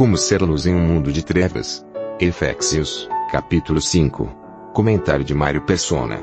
Como 0.00 0.16
ser 0.16 0.40
luz 0.40 0.64
em 0.64 0.74
um 0.74 0.80
mundo 0.80 1.12
de 1.12 1.22
trevas. 1.22 1.84
Efésios, 2.18 3.06
capítulo 3.30 3.82
5. 3.82 4.70
Comentário 4.72 5.22
de 5.22 5.34
Mário 5.34 5.60
Persona. 5.60 6.18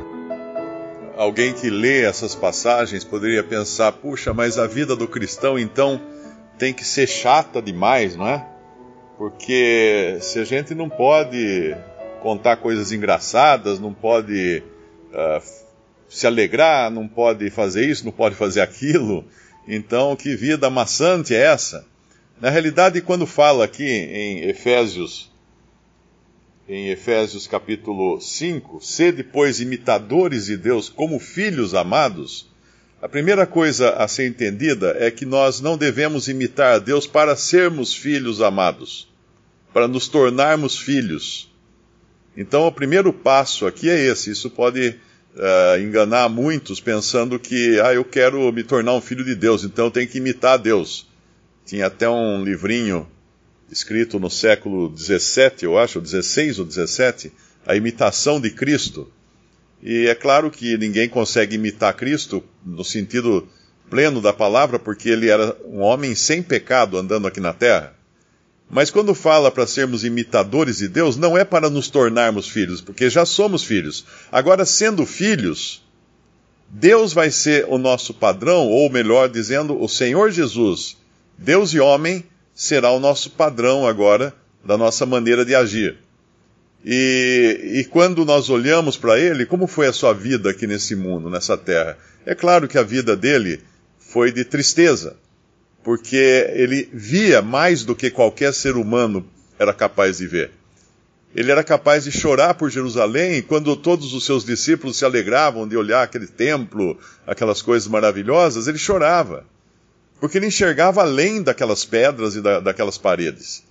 Alguém 1.15 1.53
que 1.53 1.69
lê 1.69 2.01
essas 2.01 2.33
passagens 2.33 3.03
poderia 3.03 3.43
pensar, 3.43 3.91
puxa, 3.91 4.33
mas 4.33 4.57
a 4.57 4.65
vida 4.65 4.95
do 4.95 5.07
cristão 5.07 5.59
então 5.59 6.01
tem 6.57 6.73
que 6.73 6.83
ser 6.83 7.05
chata 7.05 7.61
demais, 7.61 8.15
não 8.15 8.27
é? 8.27 8.47
Porque 9.15 10.17
se 10.21 10.39
a 10.39 10.43
gente 10.43 10.73
não 10.73 10.89
pode 10.89 11.77
contar 12.23 12.57
coisas 12.57 12.91
engraçadas, 12.91 13.79
não 13.79 13.93
pode 13.93 14.63
uh, 15.11 15.43
se 16.09 16.25
alegrar, 16.25 16.89
não 16.89 17.07
pode 17.07 17.51
fazer 17.51 17.85
isso, 17.85 18.03
não 18.03 18.11
pode 18.11 18.33
fazer 18.33 18.61
aquilo, 18.61 19.23
então 19.67 20.15
que 20.15 20.35
vida 20.35 20.67
maçante 20.67 21.35
é 21.35 21.43
essa? 21.43 21.85
Na 22.39 22.51
realidade, 22.51 23.01
quando 23.01 23.25
fala 23.25 23.65
aqui 23.65 23.83
em 23.83 24.43
Efésios, 24.47 25.31
em 26.69 26.89
Efésios 26.89 27.47
capítulo 27.47 28.21
5, 28.21 28.79
sede, 28.79 29.23
pois, 29.23 29.59
imitadores 29.59 30.45
de 30.45 30.55
Deus 30.55 30.87
como 30.87 31.17
filhos 31.17 31.73
amados, 31.73 32.47
a 33.01 33.09
primeira 33.09 33.47
coisa 33.47 33.89
a 33.91 34.07
ser 34.07 34.27
entendida 34.27 34.95
é 34.99 35.09
que 35.09 35.25
nós 35.25 35.61
não 35.61 35.75
devemos 35.75 36.27
imitar 36.27 36.75
a 36.75 36.79
Deus 36.79 37.07
para 37.07 37.35
sermos 37.35 37.91
filhos 37.95 38.39
amados, 38.39 39.11
para 39.73 39.87
nos 39.87 40.07
tornarmos 40.07 40.77
filhos. 40.77 41.51
Então, 42.35 42.67
o 42.67 42.71
primeiro 42.71 43.11
passo 43.11 43.65
aqui 43.65 43.89
é 43.89 43.99
esse. 43.99 44.29
Isso 44.29 44.51
pode 44.51 44.89
uh, 44.89 45.81
enganar 45.81 46.29
muitos 46.29 46.79
pensando 46.79 47.39
que, 47.39 47.79
ah, 47.79 47.95
eu 47.95 48.05
quero 48.05 48.51
me 48.51 48.63
tornar 48.63 48.93
um 48.93 49.01
filho 49.01 49.25
de 49.25 49.33
Deus, 49.33 49.63
então 49.63 49.85
eu 49.85 49.91
tenho 49.91 50.07
que 50.07 50.19
imitar 50.19 50.53
a 50.53 50.57
Deus. 50.57 51.06
Tinha 51.67 51.85
até 51.85 52.09
um 52.09 52.43
livrinho 52.43 53.07
escrito 53.71 54.19
no 54.19 54.31
século 54.31 54.89
17, 54.89 55.65
eu 55.65 55.77
acho, 55.77 56.01
16 56.01 56.57
ou 56.57 56.65
17, 56.65 57.31
A 57.63 57.75
Imitação 57.75 58.41
de 58.41 58.49
Cristo 58.49 59.07
e 59.81 60.07
é 60.07 60.15
claro 60.15 60.49
que 60.49 60.77
ninguém 60.77 61.07
consegue 61.07 61.55
imitar 61.55 61.93
Cristo 61.93 62.43
no 62.65 62.83
sentido 62.83 63.47
pleno 63.89 64.19
da 64.19 64.33
palavra, 64.33 64.79
porque 64.79 65.09
ele 65.09 65.29
era 65.29 65.55
um 65.65 65.79
homem 65.79 66.15
sem 66.15 66.41
pecado 66.41 66.97
andando 66.97 67.27
aqui 67.27 67.39
na 67.39 67.53
terra. 67.53 67.93
Mas 68.69 68.91
quando 68.91 69.13
fala 69.13 69.49
para 69.49 69.65
sermos 69.65 70.03
imitadores 70.03 70.79
de 70.79 70.89
Deus, 70.89 71.15
não 71.15 71.37
é 71.37 71.45
para 71.45 71.69
nos 71.69 71.89
tornarmos 71.89 72.49
filhos, 72.49 72.81
porque 72.81 73.09
já 73.09 73.25
somos 73.25 73.63
filhos. 73.63 74.03
Agora, 74.29 74.65
sendo 74.65 75.05
filhos, 75.05 75.81
Deus 76.67 77.13
vai 77.13 77.31
ser 77.31 77.65
o 77.69 77.77
nosso 77.77 78.13
padrão, 78.13 78.67
ou 78.67 78.89
melhor 78.89 79.29
dizendo, 79.29 79.81
o 79.81 79.87
Senhor 79.87 80.31
Jesus, 80.31 80.97
Deus 81.37 81.73
e 81.73 81.79
homem, 81.79 82.25
será 82.53 82.91
o 82.91 82.99
nosso 82.99 83.31
padrão 83.31 83.85
agora 83.85 84.33
da 84.65 84.77
nossa 84.77 85.05
maneira 85.05 85.45
de 85.45 85.53
agir. 85.53 85.97
E, 86.83 87.79
e 87.79 87.85
quando 87.85 88.25
nós 88.25 88.49
olhamos 88.49 88.97
para 88.97 89.19
ele, 89.19 89.45
como 89.45 89.67
foi 89.67 89.87
a 89.87 89.93
sua 89.93 90.13
vida 90.13 90.49
aqui 90.49 90.65
nesse 90.65 90.95
mundo, 90.95 91.29
nessa 91.29 91.57
terra? 91.57 91.97
É 92.25 92.33
claro 92.33 92.67
que 92.67 92.77
a 92.77 92.83
vida 92.83 93.15
dele 93.15 93.61
foi 93.99 94.31
de 94.31 94.43
tristeza, 94.43 95.15
porque 95.83 96.49
ele 96.53 96.89
via 96.91 97.41
mais 97.41 97.83
do 97.83 97.95
que 97.95 98.09
qualquer 98.09 98.53
ser 98.53 98.75
humano 98.75 99.25
era 99.59 99.73
capaz 99.73 100.17
de 100.17 100.27
ver. 100.27 100.51
Ele 101.35 101.51
era 101.51 101.63
capaz 101.63 102.05
de 102.05 102.11
chorar 102.11 102.55
por 102.55 102.69
Jerusalém 102.69 103.41
quando 103.41 103.75
todos 103.75 104.13
os 104.13 104.25
seus 104.25 104.43
discípulos 104.43 104.97
se 104.97 105.05
alegravam 105.05 105.67
de 105.67 105.77
olhar 105.77 106.03
aquele 106.03 106.25
templo, 106.25 106.97
aquelas 107.27 107.61
coisas 107.61 107.87
maravilhosas, 107.87 108.67
ele 108.67 108.77
chorava. 108.77 109.45
Porque 110.19 110.37
ele 110.37 110.47
enxergava 110.47 111.01
além 111.01 111.43
daquelas 111.43 111.85
pedras 111.85 112.35
e 112.35 112.41
da, 112.41 112.59
daquelas 112.59 112.97
paredes. 112.97 113.63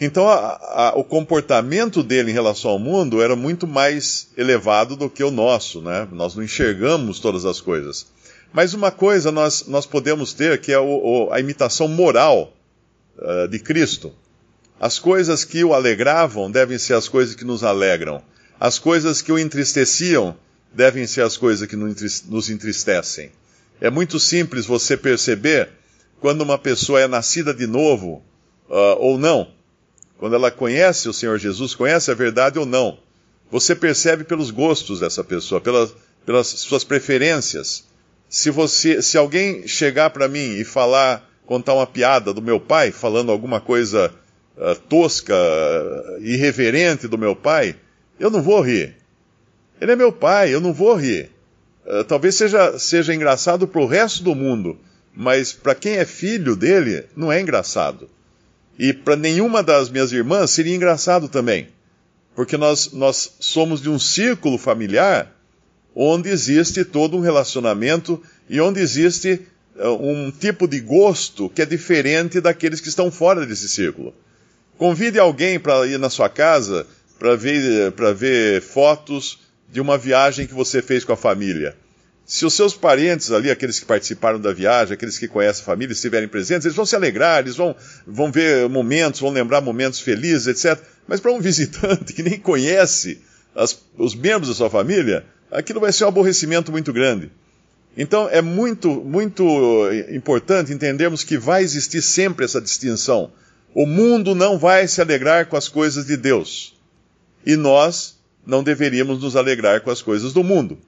Então, 0.00 0.26
a, 0.28 0.58
a, 0.62 0.92
o 0.96 1.04
comportamento 1.04 2.02
dele 2.02 2.30
em 2.30 2.34
relação 2.34 2.70
ao 2.70 2.78
mundo 2.78 3.20
era 3.20 3.36
muito 3.36 3.66
mais 3.66 4.28
elevado 4.36 4.96
do 4.96 5.10
que 5.10 5.22
o 5.22 5.30
nosso, 5.30 5.82
né? 5.82 6.08
Nós 6.10 6.34
não 6.34 6.42
enxergamos 6.42 7.20
todas 7.20 7.44
as 7.44 7.60
coisas. 7.60 8.06
Mas 8.52 8.72
uma 8.72 8.90
coisa 8.90 9.30
nós, 9.30 9.66
nós 9.66 9.84
podemos 9.84 10.32
ter 10.32 10.58
que 10.60 10.72
é 10.72 10.78
o, 10.78 10.84
o, 11.26 11.32
a 11.32 11.38
imitação 11.38 11.86
moral 11.86 12.52
uh, 13.18 13.46
de 13.46 13.58
Cristo. 13.58 14.12
As 14.80 14.98
coisas 14.98 15.44
que 15.44 15.62
o 15.62 15.74
alegravam 15.74 16.50
devem 16.50 16.78
ser 16.78 16.94
as 16.94 17.06
coisas 17.06 17.34
que 17.34 17.44
nos 17.44 17.62
alegram. 17.62 18.22
As 18.58 18.78
coisas 18.78 19.20
que 19.20 19.30
o 19.30 19.38
entristeciam 19.38 20.34
devem 20.72 21.06
ser 21.06 21.22
as 21.22 21.36
coisas 21.36 21.68
que 21.68 21.76
nos 21.76 22.48
entristecem. 22.48 23.30
É 23.80 23.90
muito 23.90 24.18
simples 24.18 24.64
você 24.64 24.96
perceber 24.96 25.68
quando 26.20 26.42
uma 26.42 26.58
pessoa 26.58 27.00
é 27.00 27.08
nascida 27.08 27.52
de 27.52 27.66
novo 27.66 28.22
uh, 28.68 28.96
ou 28.98 29.18
não 29.18 29.48
quando 30.20 30.34
ela 30.34 30.50
conhece 30.50 31.08
o 31.08 31.14
Senhor 31.14 31.38
Jesus, 31.38 31.74
conhece 31.74 32.10
a 32.10 32.14
verdade 32.14 32.58
ou 32.58 32.66
não. 32.66 32.98
Você 33.50 33.74
percebe 33.74 34.22
pelos 34.22 34.50
gostos 34.50 35.00
dessa 35.00 35.24
pessoa, 35.24 35.62
pelas, 35.62 35.94
pelas 36.26 36.46
suas 36.46 36.84
preferências. 36.84 37.84
Se 38.28 38.50
você, 38.50 39.00
se 39.00 39.16
alguém 39.16 39.66
chegar 39.66 40.10
para 40.10 40.28
mim 40.28 40.58
e 40.58 40.62
falar, 40.62 41.26
contar 41.46 41.72
uma 41.72 41.86
piada 41.86 42.34
do 42.34 42.42
meu 42.42 42.60
pai, 42.60 42.92
falando 42.92 43.32
alguma 43.32 43.62
coisa 43.62 44.12
uh, 44.58 44.74
tosca, 44.90 45.34
uh, 45.34 46.22
irreverente 46.22 47.08
do 47.08 47.16
meu 47.16 47.34
pai, 47.34 47.74
eu 48.18 48.28
não 48.28 48.42
vou 48.42 48.60
rir. 48.60 48.94
Ele 49.80 49.92
é 49.92 49.96
meu 49.96 50.12
pai, 50.12 50.52
eu 50.54 50.60
não 50.60 50.74
vou 50.74 50.94
rir. 50.96 51.30
Uh, 51.86 52.04
talvez 52.04 52.34
seja, 52.34 52.78
seja 52.78 53.14
engraçado 53.14 53.66
para 53.66 53.80
o 53.80 53.86
resto 53.86 54.22
do 54.22 54.34
mundo, 54.34 54.78
mas 55.20 55.52
para 55.52 55.74
quem 55.74 55.96
é 55.98 56.06
filho 56.06 56.56
dele, 56.56 57.04
não 57.14 57.30
é 57.30 57.38
engraçado. 57.38 58.08
E 58.78 58.90
para 58.94 59.16
nenhuma 59.16 59.62
das 59.62 59.90
minhas 59.90 60.12
irmãs 60.12 60.50
seria 60.50 60.74
engraçado 60.74 61.28
também, 61.28 61.68
porque 62.34 62.56
nós, 62.56 62.92
nós 62.94 63.34
somos 63.38 63.82
de 63.82 63.90
um 63.90 63.98
círculo 63.98 64.56
familiar 64.56 65.30
onde 65.94 66.30
existe 66.30 66.86
todo 66.86 67.18
um 67.18 67.20
relacionamento 67.20 68.22
e 68.48 68.62
onde 68.62 68.80
existe 68.80 69.42
uh, 69.76 69.90
um 69.90 70.30
tipo 70.30 70.66
de 70.66 70.80
gosto 70.80 71.50
que 71.50 71.60
é 71.60 71.66
diferente 71.66 72.40
daqueles 72.40 72.80
que 72.80 72.88
estão 72.88 73.10
fora 73.10 73.44
desse 73.44 73.68
círculo. 73.68 74.14
Convide 74.78 75.18
alguém 75.18 75.60
para 75.60 75.86
ir 75.86 75.98
na 75.98 76.08
sua 76.08 76.30
casa 76.30 76.86
para 77.18 77.36
ver, 77.36 77.92
ver 78.16 78.62
fotos 78.62 79.38
de 79.70 79.82
uma 79.82 79.98
viagem 79.98 80.46
que 80.46 80.54
você 80.54 80.80
fez 80.80 81.04
com 81.04 81.12
a 81.12 81.16
família. 81.16 81.76
Se 82.30 82.46
os 82.46 82.54
seus 82.54 82.74
parentes 82.74 83.32
ali, 83.32 83.50
aqueles 83.50 83.80
que 83.80 83.84
participaram 83.84 84.38
da 84.38 84.52
viagem, 84.52 84.94
aqueles 84.94 85.18
que 85.18 85.26
conhecem 85.26 85.62
a 85.62 85.66
família, 85.66 85.92
estiverem 85.92 86.28
presentes, 86.28 86.64
eles 86.64 86.76
vão 86.76 86.86
se 86.86 86.94
alegrar, 86.94 87.40
eles 87.40 87.56
vão, 87.56 87.74
vão 88.06 88.30
ver 88.30 88.68
momentos, 88.68 89.20
vão 89.20 89.32
lembrar 89.32 89.60
momentos 89.60 89.98
felizes, 89.98 90.46
etc. 90.46 90.80
Mas 91.08 91.18
para 91.18 91.32
um 91.32 91.40
visitante 91.42 92.12
que 92.12 92.22
nem 92.22 92.38
conhece 92.38 93.20
as, 93.52 93.76
os 93.98 94.14
membros 94.14 94.48
da 94.48 94.54
sua 94.54 94.70
família, 94.70 95.26
aquilo 95.50 95.80
vai 95.80 95.90
ser 95.90 96.04
um 96.04 96.06
aborrecimento 96.06 96.70
muito 96.70 96.92
grande. 96.92 97.32
Então 97.96 98.28
é 98.28 98.40
muito, 98.40 98.88
muito 99.04 99.90
importante 100.12 100.72
entendermos 100.72 101.24
que 101.24 101.36
vai 101.36 101.64
existir 101.64 102.00
sempre 102.00 102.44
essa 102.44 102.60
distinção. 102.60 103.32
O 103.74 103.86
mundo 103.86 104.36
não 104.36 104.56
vai 104.56 104.86
se 104.86 105.00
alegrar 105.00 105.46
com 105.46 105.56
as 105.56 105.66
coisas 105.66 106.06
de 106.06 106.16
Deus. 106.16 106.76
E 107.44 107.56
nós 107.56 108.20
não 108.46 108.62
deveríamos 108.62 109.20
nos 109.20 109.34
alegrar 109.34 109.80
com 109.80 109.90
as 109.90 110.00
coisas 110.00 110.32
do 110.32 110.44
mundo. 110.44 110.78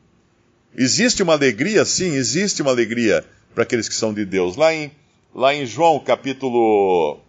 Existe 0.76 1.22
uma 1.22 1.34
alegria, 1.34 1.84
sim, 1.84 2.14
existe 2.14 2.62
uma 2.62 2.70
alegria 2.70 3.24
para 3.54 3.62
aqueles 3.62 3.88
que 3.88 3.94
são 3.94 4.14
de 4.14 4.24
Deus. 4.24 4.56
Lá 4.56 4.74
em, 4.74 4.90
lá 5.34 5.54
em 5.54 5.66
João 5.66 6.00
capítulo, 6.00 7.20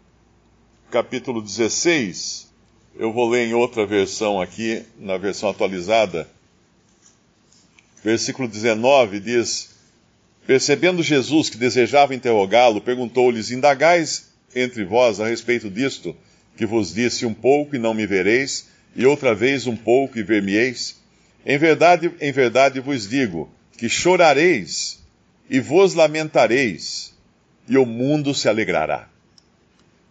capítulo 0.89 1.41
16, 1.41 2.49
eu 2.95 3.11
vou 3.11 3.29
ler 3.29 3.47
em 3.47 3.53
outra 3.53 3.85
versão 3.85 4.39
aqui, 4.39 4.83
na 4.97 5.17
versão 5.17 5.49
atualizada. 5.49 6.29
Versículo 8.01 8.47
19 8.47 9.19
diz: 9.19 9.71
Percebendo 10.47 11.03
Jesus 11.03 11.49
que 11.49 11.57
desejava 11.57 12.15
interrogá-lo, 12.15 12.79
perguntou-lhes: 12.79 13.51
Indagais 13.51 14.31
entre 14.55 14.85
vós 14.85 15.19
a 15.19 15.27
respeito 15.27 15.69
disto, 15.69 16.15
que 16.55 16.65
vos 16.65 16.93
disse 16.93 17.25
um 17.25 17.33
pouco 17.33 17.75
e 17.75 17.79
não 17.79 17.93
me 17.93 18.07
vereis, 18.07 18.69
e 18.95 19.05
outra 19.05 19.35
vez 19.35 19.67
um 19.67 19.75
pouco 19.75 20.17
e 20.17 20.23
ver-me-eis? 20.23 21.02
Em 21.45 21.57
verdade, 21.57 22.11
em 22.21 22.31
verdade 22.31 22.79
vos 22.79 23.07
digo 23.07 23.49
que 23.77 23.89
chorareis 23.89 24.99
e 25.49 25.59
vos 25.59 25.93
lamentareis, 25.93 27.13
e 27.67 27.77
o 27.77 27.85
mundo 27.85 28.33
se 28.33 28.47
alegrará. 28.47 29.07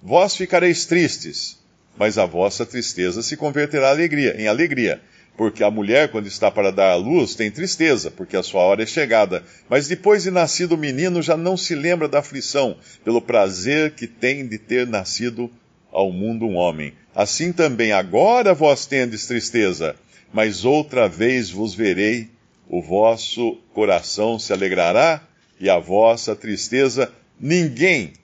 Vós 0.02 0.36
ficareis 0.36 0.84
tristes, 0.84 1.58
mas 1.96 2.18
a 2.18 2.26
vossa 2.26 2.66
tristeza 2.66 3.22
se 3.22 3.36
converterá 3.36 3.90
alegria, 3.90 4.34
em 4.40 4.46
alegria. 4.46 5.00
Porque 5.36 5.64
a 5.64 5.70
mulher, 5.70 6.10
quando 6.10 6.26
está 6.26 6.50
para 6.50 6.70
dar 6.70 6.90
à 6.90 6.94
luz, 6.94 7.34
tem 7.34 7.50
tristeza, 7.50 8.10
porque 8.10 8.36
a 8.36 8.42
sua 8.42 8.60
hora 8.62 8.82
é 8.82 8.86
chegada. 8.86 9.42
Mas 9.68 9.88
depois 9.88 10.24
de 10.24 10.30
nascido 10.30 10.72
o 10.72 10.78
menino, 10.78 11.22
já 11.22 11.36
não 11.36 11.56
se 11.56 11.74
lembra 11.74 12.06
da 12.06 12.18
aflição, 12.18 12.76
pelo 13.02 13.22
prazer 13.22 13.92
que 13.92 14.06
tem 14.06 14.46
de 14.46 14.58
ter 14.58 14.86
nascido 14.86 15.50
ao 15.90 16.12
mundo 16.12 16.44
um 16.44 16.56
homem. 16.56 16.92
Assim 17.14 17.52
também 17.52 17.92
agora 17.92 18.52
vós 18.52 18.84
tendes 18.84 19.26
tristeza, 19.26 19.96
mas 20.32 20.64
outra 20.64 21.08
vez 21.08 21.50
vos 21.50 21.74
verei, 21.74 22.30
o 22.68 22.80
vosso 22.80 23.56
coração 23.74 24.38
se 24.38 24.52
alegrará, 24.52 25.22
e 25.60 25.68
a 25.70 25.78
vossa 25.78 26.34
tristeza 26.34 27.12
ninguém 27.38 28.14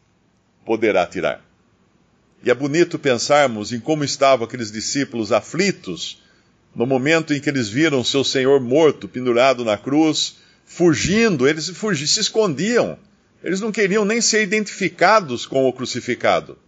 poderá 0.64 1.06
tirar. 1.06 1.44
E 2.42 2.50
é 2.50 2.54
bonito 2.54 2.98
pensarmos 2.98 3.72
em 3.72 3.80
como 3.80 4.04
estavam 4.04 4.46
aqueles 4.46 4.72
discípulos 4.72 5.32
aflitos 5.32 6.22
no 6.74 6.86
momento 6.86 7.34
em 7.34 7.40
que 7.40 7.48
eles 7.48 7.68
viram 7.68 8.04
seu 8.04 8.22
Senhor 8.22 8.60
morto, 8.60 9.08
pendurado 9.08 9.64
na 9.64 9.76
cruz, 9.76 10.36
fugindo, 10.64 11.48
eles 11.48 11.64
se 11.64 12.20
escondiam. 12.20 12.98
Eles 13.42 13.60
não 13.60 13.72
queriam 13.72 14.04
nem 14.04 14.20
ser 14.20 14.42
identificados 14.42 15.46
com 15.46 15.66
o 15.66 15.72
crucificado. 15.72 16.58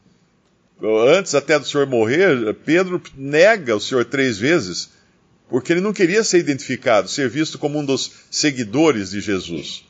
Antes 0.83 1.35
até 1.35 1.59
do 1.59 1.67
Senhor 1.67 1.87
morrer, 1.87 2.55
Pedro 2.65 3.03
nega 3.17 3.77
o 3.77 3.81
Senhor 3.81 4.05
três 4.05 4.39
vezes, 4.39 4.91
porque 5.51 5.73
ele 5.73 5.81
não 5.81 5.93
queria 5.93 6.23
ser 6.23 6.39
identificado, 6.39 7.09
ser 7.09 7.29
visto 7.29 7.59
como 7.59 7.79
um 7.79 7.85
dos 7.85 8.13
seguidores 8.31 9.11
de 9.11 9.21
Jesus. 9.21 9.85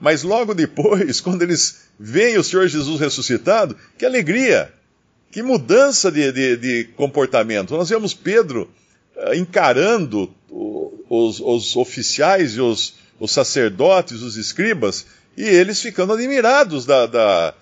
Mas 0.00 0.24
logo 0.24 0.52
depois, 0.52 1.20
quando 1.22 1.42
eles 1.42 1.84
veem 1.98 2.36
o 2.36 2.44
Senhor 2.44 2.66
Jesus 2.66 3.00
ressuscitado, 3.00 3.76
que 3.96 4.04
alegria! 4.04 4.72
Que 5.30 5.42
mudança 5.42 6.12
de, 6.12 6.30
de, 6.30 6.56
de 6.56 6.84
comportamento. 6.96 7.76
Nós 7.76 7.88
vemos 7.88 8.14
Pedro 8.14 8.70
uh, 9.16 9.34
encarando 9.34 10.32
os, 11.08 11.40
os, 11.40 11.76
oficiais 11.76 12.54
e 12.54 12.60
os, 12.60 12.94
os, 13.18 13.32
sacerdotes, 13.32 14.22
os 14.22 14.36
escribas, 14.36 15.06
e 15.36 15.42
eles 15.42 15.80
ficando 15.80 16.12
admirados 16.12 16.86
da, 16.86 17.06
da, 17.06 17.54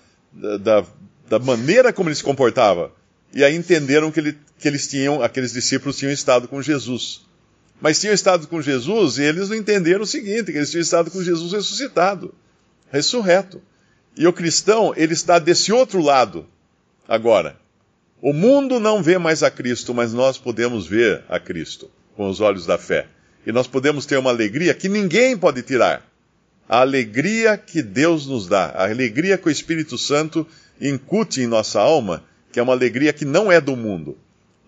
da, 0.59 0.85
da 1.27 1.39
maneira 1.39 1.91
como 1.91 2.09
ele 2.09 2.15
se 2.15 2.23
comportava. 2.23 2.91
E 3.33 3.43
aí 3.43 3.55
entenderam 3.55 4.11
que, 4.11 4.19
ele, 4.19 4.37
que 4.59 4.67
eles 4.67 4.87
tinham, 4.87 5.23
aqueles 5.23 5.51
discípulos 5.51 5.97
tinham 5.97 6.11
estado 6.11 6.47
com 6.47 6.61
Jesus. 6.61 7.25
Mas 7.81 7.99
tinham 7.99 8.13
estado 8.13 8.47
com 8.47 8.61
Jesus 8.61 9.17
e 9.17 9.23
eles 9.23 9.49
não 9.49 9.55
entenderam 9.55 10.03
o 10.03 10.07
seguinte, 10.07 10.51
que 10.51 10.57
eles 10.57 10.71
tinham 10.71 10.81
estado 10.81 11.11
com 11.11 11.21
Jesus 11.21 11.51
ressuscitado, 11.51 12.33
ressurreto. 12.91 13.61
E 14.15 14.27
o 14.27 14.33
cristão, 14.33 14.93
ele 14.95 15.13
está 15.13 15.39
desse 15.39 15.71
outro 15.71 16.01
lado 16.01 16.47
agora. 17.07 17.57
O 18.21 18.31
mundo 18.31 18.79
não 18.79 19.03
vê 19.03 19.17
mais 19.17 19.43
a 19.43 19.51
Cristo, 19.51 19.93
mas 19.93 20.13
nós 20.13 20.37
podemos 20.37 20.87
ver 20.87 21.23
a 21.27 21.39
Cristo 21.39 21.91
com 22.15 22.29
os 22.29 22.39
olhos 22.39 22.65
da 22.65 22.77
fé. 22.77 23.07
E 23.45 23.51
nós 23.51 23.67
podemos 23.67 24.05
ter 24.05 24.17
uma 24.17 24.29
alegria 24.29 24.73
que 24.73 24.87
ninguém 24.87 25.37
pode 25.37 25.61
tirar. 25.61 26.09
A 26.69 26.79
alegria 26.79 27.57
que 27.57 27.81
Deus 27.81 28.25
nos 28.25 28.47
dá, 28.47 28.67
a 28.67 28.89
alegria 28.89 29.37
que 29.37 29.47
o 29.47 29.51
Espírito 29.51 29.97
Santo 29.97 30.47
incute 30.79 31.41
em 31.41 31.47
nossa 31.47 31.81
alma, 31.81 32.23
que 32.51 32.59
é 32.59 32.63
uma 32.63 32.73
alegria 32.73 33.11
que 33.11 33.25
não 33.25 33.51
é 33.51 33.59
do 33.59 33.75
mundo. 33.75 34.17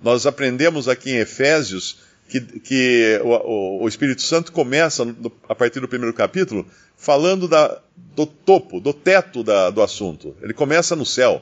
Nós 0.02 0.26
aprendemos 0.26 0.90
aqui 0.90 1.12
em 1.12 1.20
Efésios 1.20 2.00
que, 2.28 2.42
que 2.42 3.22
o, 3.24 3.84
o, 3.84 3.88
Espírito 3.88 4.22
Santo 4.22 4.52
começa, 4.52 5.06
a 5.48 5.56
partir 5.56 5.80
do 5.80 5.88
primeiro 5.88 6.14
capítulo, 6.14 6.66
falando 6.98 7.48
da, 7.48 7.80
do 8.16 8.26
topo, 8.26 8.80
do 8.80 8.94
teto 8.94 9.44
da, 9.44 9.70
do 9.70 9.82
assunto. 9.82 10.36
Ele 10.42 10.54
começa 10.54 10.96
no 10.96 11.06
céu, 11.06 11.42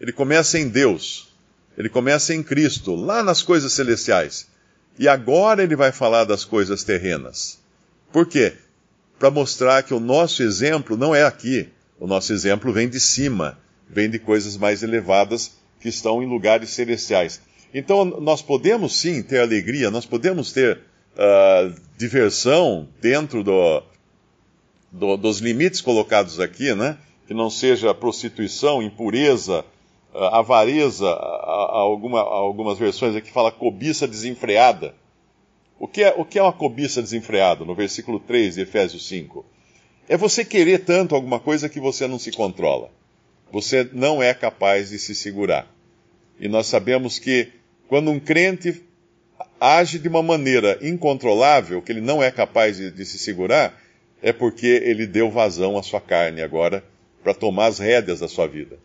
ele 0.00 0.12
começa 0.12 0.58
em 0.58 0.68
Deus. 0.68 1.34
Ele 1.76 1.88
começa 1.88 2.32
em 2.34 2.42
Cristo, 2.42 2.94
lá 2.94 3.22
nas 3.22 3.42
coisas 3.42 3.72
celestiais. 3.72 4.46
E 4.98 5.08
agora 5.08 5.62
ele 5.62 5.74
vai 5.74 5.90
falar 5.90 6.24
das 6.24 6.44
coisas 6.44 6.84
terrenas. 6.84 7.58
Por 8.12 8.26
quê? 8.26 8.54
Para 9.18 9.30
mostrar 9.30 9.82
que 9.82 9.92
o 9.92 9.98
nosso 9.98 10.42
exemplo 10.42 10.96
não 10.96 11.14
é 11.14 11.24
aqui. 11.24 11.68
O 11.98 12.06
nosso 12.06 12.32
exemplo 12.32 12.72
vem 12.72 12.88
de 12.88 13.00
cima, 13.00 13.58
vem 13.88 14.08
de 14.08 14.18
coisas 14.18 14.56
mais 14.56 14.82
elevadas 14.82 15.52
que 15.80 15.88
estão 15.88 16.22
em 16.22 16.26
lugares 16.26 16.70
celestiais. 16.70 17.40
Então, 17.74 18.04
nós 18.04 18.40
podemos 18.40 19.00
sim 19.00 19.20
ter 19.20 19.40
alegria, 19.40 19.90
nós 19.90 20.06
podemos 20.06 20.52
ter 20.52 20.78
uh, 20.78 21.74
diversão 21.98 22.88
dentro 23.00 23.42
do, 23.42 23.82
do, 24.92 25.16
dos 25.16 25.40
limites 25.40 25.80
colocados 25.80 26.38
aqui, 26.38 26.72
né? 26.72 26.96
Que 27.26 27.34
não 27.34 27.50
seja 27.50 27.92
prostituição, 27.92 28.80
impureza, 28.80 29.64
a 30.14 30.38
avareza, 30.38 31.08
a, 31.08 31.72
alguma, 31.72 32.20
algumas 32.20 32.78
versões 32.78 33.16
aqui 33.16 33.32
fala 33.32 33.50
cobiça 33.50 34.06
desenfreada. 34.06 34.94
O 35.76 35.88
que, 35.88 36.04
é, 36.04 36.14
o 36.16 36.24
que 36.24 36.38
é 36.38 36.42
uma 36.42 36.52
cobiça 36.52 37.02
desenfreada? 37.02 37.64
No 37.64 37.74
versículo 37.74 38.20
3 38.20 38.54
de 38.54 38.60
Efésios 38.60 39.08
5. 39.08 39.44
É 40.08 40.16
você 40.16 40.44
querer 40.44 40.84
tanto 40.84 41.16
alguma 41.16 41.40
coisa 41.40 41.68
que 41.68 41.80
você 41.80 42.06
não 42.06 42.20
se 42.20 42.30
controla. 42.30 42.92
Você 43.50 43.88
não 43.92 44.22
é 44.22 44.32
capaz 44.32 44.90
de 44.90 44.98
se 45.00 45.12
segurar. 45.12 45.66
E 46.38 46.46
nós 46.46 46.68
sabemos 46.68 47.18
que 47.18 47.52
quando 47.88 48.10
um 48.10 48.20
crente 48.20 48.82
age 49.60 49.98
de 49.98 50.08
uma 50.08 50.22
maneira 50.22 50.78
incontrolável, 50.82 51.80
que 51.80 51.92
ele 51.92 52.00
não 52.00 52.22
é 52.22 52.30
capaz 52.30 52.76
de, 52.76 52.90
de 52.90 53.04
se 53.04 53.18
segurar, 53.18 53.80
é 54.22 54.32
porque 54.32 54.66
ele 54.66 55.06
deu 55.06 55.30
vazão 55.30 55.76
à 55.76 55.82
sua 55.82 56.00
carne 56.00 56.42
agora 56.42 56.84
para 57.22 57.34
tomar 57.34 57.66
as 57.66 57.78
rédeas 57.78 58.20
da 58.20 58.28
sua 58.28 58.46
vida. 58.46 58.78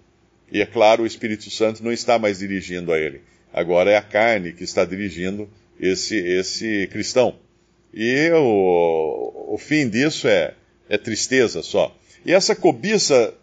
E 0.51 0.61
é 0.61 0.65
claro, 0.65 1.03
o 1.03 1.07
Espírito 1.07 1.49
Santo 1.49 1.83
não 1.83 1.91
está 1.91 2.17
mais 2.17 2.39
dirigindo 2.39 2.91
a 2.91 2.99
ele. 2.99 3.21
Agora 3.53 3.91
é 3.91 3.97
a 3.97 4.01
carne 4.01 4.53
que 4.53 4.63
está 4.63 4.85
dirigindo 4.85 5.49
esse, 5.79 6.17
esse 6.17 6.87
cristão. 6.87 7.35
E 7.93 8.29
o, 8.31 9.53
o 9.53 9.57
fim 9.57 9.89
disso 9.89 10.27
é, 10.27 10.53
é 10.87 10.97
tristeza 10.97 11.61
só. 11.61 11.95
E 12.25 12.33
essa 12.33 12.55
cobiça, 12.55 13.33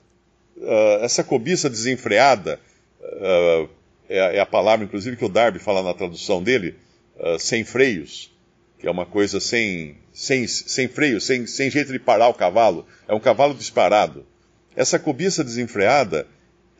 uh, 0.56 1.05
essa 1.05 1.25
cobiça 1.25 1.69
desenfreada, 1.69 2.61
uh, 3.02 3.69
é, 4.08 4.37
é, 4.37 4.41
a 4.41 4.47
palavra, 4.47 4.85
inclusive, 4.85 5.17
que 5.17 5.25
o 5.25 5.29
Darby 5.29 5.58
fala 5.58 5.82
na 5.82 5.94
tradução 5.94 6.43
dele, 6.43 6.75
uh, 7.17 7.38
sem 7.38 7.64
freios, 7.64 8.32
que 8.79 8.87
é 8.87 8.91
uma 8.91 9.06
coisa 9.06 9.41
sem, 9.41 9.97
sem, 10.12 10.47
sem 10.47 10.88
freio, 10.88 11.20
sem, 11.20 11.47
sem 11.47 11.70
jeito 11.70 11.93
de 11.93 11.99
parar 11.99 12.29
o 12.29 12.35
cavalo. 12.35 12.87
É 13.08 13.14
um 13.14 13.20
cavalo 13.20 13.55
disparado. 13.55 14.26
Essa 14.75 14.99
cobiça 14.99 15.43
desenfreada 15.43 16.26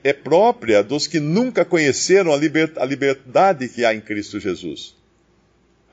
é 0.05 0.13
própria 0.13 0.83
dos 0.83 1.07
que 1.07 1.19
nunca 1.19 1.65
conheceram 1.65 2.33
a, 2.33 2.37
liber, 2.37 2.73
a 2.77 2.85
liberdade 2.85 3.69
que 3.69 3.85
há 3.85 3.95
em 3.95 4.01
Cristo 4.01 4.39
Jesus. 4.39 4.95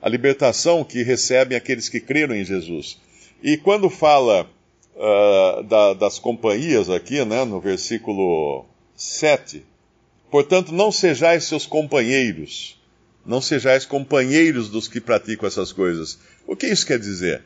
A 0.00 0.08
libertação 0.08 0.84
que 0.84 1.02
recebem 1.02 1.56
aqueles 1.56 1.88
que 1.88 1.98
creram 1.98 2.34
em 2.34 2.44
Jesus. 2.44 3.00
E 3.42 3.56
quando 3.56 3.88
fala 3.88 4.48
uh, 4.94 5.62
da, 5.64 5.94
das 5.94 6.18
companhias 6.18 6.90
aqui, 6.90 7.24
né, 7.24 7.44
no 7.44 7.60
versículo 7.60 8.66
7, 8.94 9.64
portanto, 10.34 10.72
não 10.72 10.90
sejais 10.90 11.44
seus 11.44 11.64
companheiros, 11.64 12.76
não 13.24 13.40
sejais 13.40 13.86
companheiros 13.86 14.68
dos 14.68 14.88
que 14.88 15.00
praticam 15.00 15.46
essas 15.46 15.70
coisas. 15.70 16.18
O 16.44 16.56
que 16.56 16.66
isso 16.66 16.84
quer 16.84 16.98
dizer? 16.98 17.44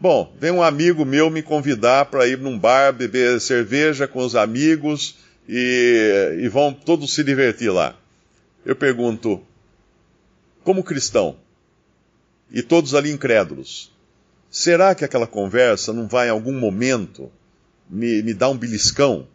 Bom, 0.00 0.34
vem 0.36 0.50
um 0.50 0.64
amigo 0.64 1.04
meu 1.04 1.30
me 1.30 1.44
convidar 1.44 2.06
para 2.06 2.26
ir 2.26 2.38
num 2.38 2.58
bar, 2.58 2.92
beber 2.92 3.40
cerveja 3.40 4.08
com 4.08 4.18
os 4.18 4.34
amigos, 4.34 5.14
e, 5.48 6.40
e 6.40 6.48
vão 6.48 6.74
todos 6.74 7.14
se 7.14 7.22
divertir 7.22 7.70
lá. 7.70 7.96
Eu 8.66 8.74
pergunto, 8.74 9.40
como 10.64 10.82
cristão, 10.82 11.36
e 12.50 12.62
todos 12.62 12.96
ali 12.96 13.12
incrédulos, 13.12 13.92
será 14.50 14.92
que 14.96 15.04
aquela 15.04 15.28
conversa 15.28 15.92
não 15.92 16.08
vai 16.08 16.26
em 16.26 16.32
algum 16.32 16.58
momento 16.58 17.30
me, 17.88 18.24
me 18.24 18.34
dar 18.34 18.48
um 18.48 18.58
beliscão? 18.58 19.28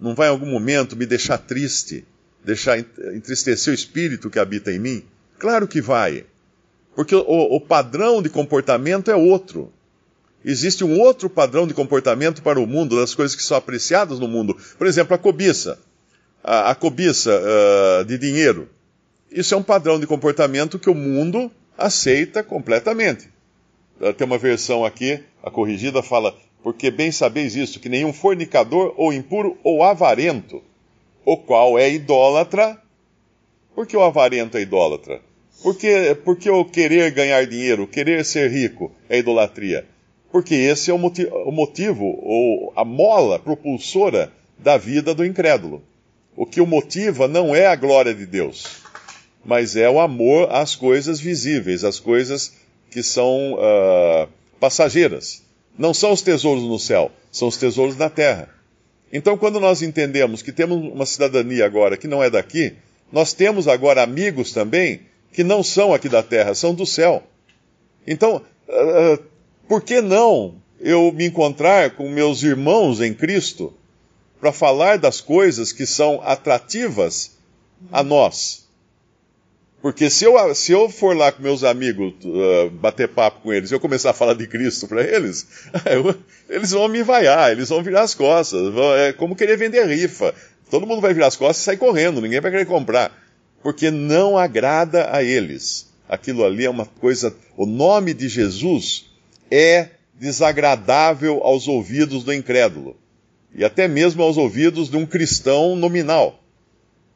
Não 0.00 0.14
vai 0.14 0.28
em 0.28 0.30
algum 0.30 0.46
momento 0.46 0.96
me 0.96 1.04
deixar 1.04 1.38
triste? 1.38 2.04
Deixar 2.42 2.78
entristecer 2.78 3.70
o 3.70 3.74
espírito 3.74 4.30
que 4.30 4.38
habita 4.38 4.72
em 4.72 4.78
mim? 4.78 5.04
Claro 5.38 5.68
que 5.68 5.80
vai. 5.80 6.24
Porque 6.94 7.14
o, 7.14 7.20
o 7.20 7.60
padrão 7.60 8.22
de 8.22 8.30
comportamento 8.30 9.10
é 9.10 9.14
outro. 9.14 9.72
Existe 10.42 10.82
um 10.82 10.98
outro 10.98 11.28
padrão 11.28 11.66
de 11.66 11.74
comportamento 11.74 12.42
para 12.42 12.58
o 12.58 12.66
mundo, 12.66 12.96
das 12.96 13.14
coisas 13.14 13.36
que 13.36 13.42
são 13.42 13.56
apreciadas 13.56 14.18
no 14.18 14.26
mundo. 14.26 14.56
Por 14.78 14.86
exemplo, 14.86 15.14
a 15.14 15.18
cobiça. 15.18 15.78
A, 16.42 16.70
a 16.70 16.74
cobiça 16.74 17.30
uh, 17.30 18.04
de 18.06 18.16
dinheiro. 18.16 18.68
Isso 19.30 19.54
é 19.54 19.56
um 19.56 19.62
padrão 19.62 20.00
de 20.00 20.06
comportamento 20.06 20.78
que 20.78 20.88
o 20.88 20.94
mundo 20.94 21.52
aceita 21.76 22.42
completamente. 22.42 23.28
Tem 24.16 24.26
uma 24.26 24.38
versão 24.38 24.82
aqui, 24.82 25.22
a 25.42 25.50
corrigida 25.50 26.02
fala: 26.02 26.34
Porque 26.62 26.90
bem 26.90 27.10
sabeis 27.10 27.56
isto, 27.56 27.80
que 27.80 27.88
nenhum 27.88 28.12
fornicador, 28.12 28.94
ou 28.96 29.12
impuro, 29.12 29.56
ou 29.64 29.82
avarento, 29.82 30.62
o 31.24 31.36
qual 31.36 31.78
é 31.78 31.90
idólatra. 31.90 32.80
Por 33.74 33.86
que 33.86 33.96
o 33.96 34.02
avarento 34.02 34.58
é 34.58 34.60
idólatra? 34.60 35.20
Porque, 35.62 36.16
porque 36.24 36.50
o 36.50 36.64
querer 36.64 37.10
ganhar 37.12 37.46
dinheiro, 37.46 37.84
o 37.84 37.88
querer 37.88 38.24
ser 38.24 38.50
rico 38.50 38.92
é 39.08 39.18
idolatria. 39.18 39.86
Porque 40.32 40.54
esse 40.54 40.90
é 40.90 40.94
o 40.94 40.98
motivo, 40.98 41.34
o 41.36 41.50
motivo 41.50 42.04
ou 42.22 42.72
a 42.76 42.84
mola 42.84 43.38
propulsora 43.38 44.32
da 44.58 44.76
vida 44.76 45.14
do 45.14 45.24
incrédulo. 45.24 45.82
O 46.36 46.46
que 46.46 46.60
o 46.60 46.66
motiva 46.66 47.26
não 47.26 47.54
é 47.54 47.66
a 47.66 47.74
glória 47.74 48.14
de 48.14 48.24
Deus, 48.24 48.66
mas 49.44 49.76
é 49.76 49.90
o 49.90 50.00
amor 50.00 50.48
às 50.50 50.76
coisas 50.76 51.20
visíveis, 51.20 51.84
às 51.84 51.98
coisas 51.98 52.54
que 52.90 53.02
são 53.02 53.54
uh, 53.54 54.28
passageiras. 54.58 55.42
Não 55.80 55.94
são 55.94 56.12
os 56.12 56.20
tesouros 56.20 56.62
no 56.64 56.78
céu, 56.78 57.10
são 57.32 57.48
os 57.48 57.56
tesouros 57.56 57.96
na 57.96 58.10
terra. 58.10 58.50
Então, 59.10 59.38
quando 59.38 59.58
nós 59.58 59.80
entendemos 59.80 60.42
que 60.42 60.52
temos 60.52 60.76
uma 60.76 61.06
cidadania 61.06 61.64
agora 61.64 61.96
que 61.96 62.06
não 62.06 62.22
é 62.22 62.28
daqui, 62.28 62.74
nós 63.10 63.32
temos 63.32 63.66
agora 63.66 64.02
amigos 64.02 64.52
também 64.52 65.00
que 65.32 65.42
não 65.42 65.62
são 65.62 65.94
aqui 65.94 66.06
da 66.06 66.22
terra, 66.22 66.54
são 66.54 66.74
do 66.74 66.84
céu. 66.84 67.22
Então, 68.06 68.42
uh, 68.68 69.24
por 69.66 69.80
que 69.80 70.02
não 70.02 70.56
eu 70.78 71.10
me 71.12 71.24
encontrar 71.24 71.92
com 71.92 72.10
meus 72.10 72.42
irmãos 72.42 73.00
em 73.00 73.14
Cristo 73.14 73.72
para 74.38 74.52
falar 74.52 74.98
das 74.98 75.22
coisas 75.22 75.72
que 75.72 75.86
são 75.86 76.20
atrativas 76.22 77.38
a 77.90 78.02
nós? 78.02 78.68
Porque 79.82 80.10
se 80.10 80.24
eu, 80.24 80.54
se 80.54 80.72
eu 80.72 80.90
for 80.90 81.16
lá 81.16 81.32
com 81.32 81.42
meus 81.42 81.64
amigos 81.64 82.12
uh, 82.24 82.70
bater 82.70 83.08
papo 83.08 83.40
com 83.40 83.52
eles 83.52 83.70
e 83.70 83.74
eu 83.74 83.80
começar 83.80 84.10
a 84.10 84.14
falar 84.14 84.34
de 84.34 84.46
Cristo 84.46 84.86
para 84.86 85.02
eles, 85.02 85.46
eles 86.50 86.70
vão 86.70 86.86
me 86.86 87.02
vaiar, 87.02 87.50
eles 87.50 87.70
vão 87.70 87.82
virar 87.82 88.02
as 88.02 88.14
costas. 88.14 88.72
Vão, 88.72 88.94
é 88.94 89.12
como 89.12 89.34
querer 89.34 89.56
vender 89.56 89.86
rifa. 89.86 90.34
Todo 90.70 90.86
mundo 90.86 91.00
vai 91.00 91.14
virar 91.14 91.28
as 91.28 91.36
costas 91.36 91.62
e 91.62 91.64
sair 91.64 91.78
correndo, 91.78 92.20
ninguém 92.20 92.40
vai 92.40 92.50
querer 92.50 92.66
comprar. 92.66 93.10
Porque 93.62 93.90
não 93.90 94.36
agrada 94.36 95.14
a 95.14 95.22
eles. 95.22 95.88
Aquilo 96.08 96.44
ali 96.44 96.66
é 96.66 96.70
uma 96.70 96.86
coisa. 96.86 97.34
O 97.56 97.64
nome 97.64 98.12
de 98.12 98.28
Jesus 98.28 99.06
é 99.50 99.88
desagradável 100.14 101.42
aos 101.42 101.66
ouvidos 101.66 102.22
do 102.22 102.34
incrédulo. 102.34 102.96
E 103.54 103.64
até 103.64 103.88
mesmo 103.88 104.22
aos 104.22 104.36
ouvidos 104.36 104.90
de 104.90 104.96
um 104.96 105.06
cristão 105.06 105.74
nominal. 105.74 106.42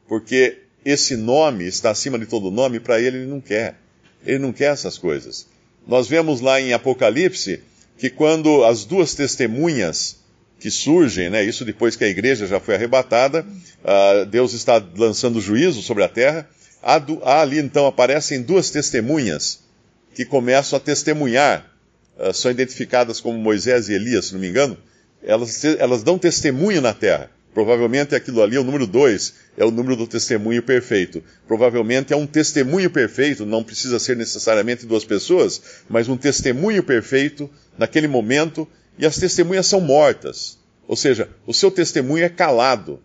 Porque 0.07 0.64
esse 0.85 1.17
nome 1.17 1.65
está 1.65 1.89
acima 1.89 2.19
de 2.19 2.27
todo 2.27 2.51
nome, 2.51 2.79
para 2.79 3.01
ele 3.01 3.17
ele 3.17 3.25
não 3.25 3.41
quer. 3.41 3.75
Ele 4.23 4.37
não 4.37 4.53
quer 4.53 4.71
essas 4.71 4.99
coisas. 4.99 5.47
Nós 5.87 6.07
vemos 6.07 6.41
lá 6.41 6.61
em 6.61 6.73
Apocalipse 6.73 7.61
que 7.97 8.09
quando 8.09 8.63
as 8.63 8.85
duas 8.85 9.15
testemunhas 9.15 10.17
que 10.59 10.69
surgem, 10.69 11.29
né, 11.29 11.43
isso 11.43 11.65
depois 11.65 11.95
que 11.95 12.03
a 12.03 12.07
igreja 12.07 12.45
já 12.45 12.59
foi 12.59 12.75
arrebatada, 12.75 13.45
uh, 13.83 14.25
Deus 14.25 14.53
está 14.53 14.83
lançando 14.95 15.41
juízo 15.41 15.81
sobre 15.81 16.03
a 16.03 16.09
terra, 16.09 16.47
há, 16.81 17.01
há, 17.23 17.41
ali 17.41 17.59
então 17.59 17.87
aparecem 17.87 18.41
duas 18.41 18.69
testemunhas 18.69 19.59
que 20.13 20.23
começam 20.23 20.77
a 20.77 20.79
testemunhar, 20.79 21.71
uh, 22.17 22.33
são 22.33 22.51
identificadas 22.51 23.19
como 23.19 23.37
Moisés 23.37 23.89
e 23.89 23.93
Elias, 23.93 24.27
se 24.27 24.33
não 24.33 24.39
me 24.39 24.47
engano, 24.47 24.77
elas, 25.23 25.63
elas 25.65 26.03
dão 26.03 26.17
testemunho 26.17 26.81
na 26.81 26.93
terra. 26.93 27.29
Provavelmente 27.55 28.13
aquilo 28.13 28.43
ali, 28.43 28.57
o 28.57 28.65
número 28.65 28.85
2, 28.85 29.33
é 29.55 29.63
o 29.63 29.71
número 29.71 29.95
do 29.95 30.05
testemunho 30.05 30.61
perfeito. 30.61 31.23
Provavelmente 31.47 32.11
é 32.11 32.15
um 32.15 32.27
testemunho 32.27 32.89
perfeito, 32.89 33.45
não 33.45 33.63
precisa 33.63 33.97
ser 33.97 34.17
necessariamente 34.17 34.85
duas 34.85 35.05
pessoas, 35.05 35.61
mas 35.87 36.09
um 36.09 36.17
testemunho 36.17 36.83
perfeito 36.83 37.49
naquele 37.77 38.09
momento, 38.09 38.67
e 38.99 39.05
as 39.05 39.15
testemunhas 39.15 39.67
são 39.67 39.79
mortas. 39.79 40.57
Ou 40.85 40.97
seja, 40.97 41.29
o 41.47 41.53
seu 41.53 41.71
testemunho 41.71 42.25
é 42.25 42.29
calado. 42.29 42.99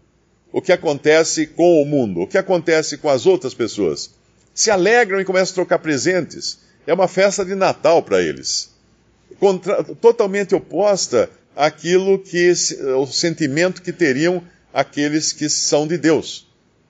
O 0.53 0.61
que 0.61 0.73
acontece 0.73 1.47
com 1.47 1.81
o 1.81 1.87
mundo? 1.87 2.23
O 2.23 2.27
que 2.27 2.37
acontece 2.37 2.99
com 2.99 3.09
as 3.09 3.27
outras 3.27 3.55
pessoas? 3.55 4.11
Se 4.53 4.69
alegram 4.69 5.21
e 5.21 5.25
começam 5.25 5.53
a 5.53 5.55
trocar 5.55 5.79
presentes. 5.79 6.59
É 6.89 6.93
uma 6.93 7.07
festa 7.07 7.45
de 7.45 7.55
Natal 7.55 8.03
para 8.03 8.21
eles. 8.21 8.71
Contra, 9.39 9.85
totalmente 9.85 10.57
oposta 10.57 11.31
aquilo 11.57 12.19
que 12.19 12.53
o 12.97 13.07
sentimento 13.07 13.83
que 13.83 13.93
teriam 13.93 14.43
aqueles 14.73 15.33
que 15.33 15.49
são 15.49 15.87
de 15.87 15.99
Deus, 15.99 16.47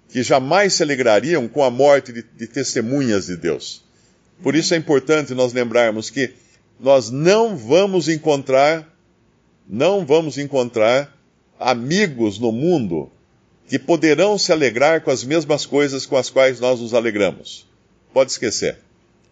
que 0.09 0.23
jamais 0.23 0.75
se 0.75 0.83
alegrariam 0.83 1.49
com 1.49 1.63
a 1.65 1.71
morte 1.71 2.13
de, 2.13 2.23
de 2.23 2.47
testemunhas 2.47 3.27
de 3.27 3.37
Deus. 3.37 3.83
Por 4.43 4.55
isso 4.55 4.75
é 4.75 4.77
importante 4.77 5.35
nós 5.35 5.53
lembrarmos 5.53 6.11
que 6.11 6.33
nós 6.79 7.11
não 7.11 7.57
vamos 7.57 8.09
encontrar, 8.09 8.89
não 9.69 10.05
vamos 10.05 10.39
encontrar 10.39 11.15
amigos 11.59 12.39
no 12.39 12.51
mundo 12.51 13.11
que 13.69 13.79
poderão 13.79 14.37
se 14.37 14.51
alegrar 14.51 15.03
com 15.03 15.11
as 15.11 15.23
mesmas 15.23 15.65
coisas 15.65 16.07
com 16.07 16.17
as 16.17 16.31
quais 16.31 16.59
nós 16.59 16.81
nos 16.81 16.95
alegramos. 16.95 17.67
Pode 18.13 18.33
esquecer. 18.33 18.79